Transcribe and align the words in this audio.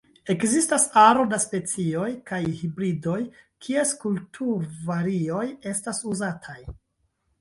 Ekzistas 0.33 0.85
aro 1.01 1.25
da 1.33 1.37
specioj 1.43 2.07
kaj 2.31 2.39
hibridoj, 2.61 3.19
kies 3.67 3.93
kulturvarioj 4.07 5.47
estas 5.75 6.01
uzataj. 6.15 6.61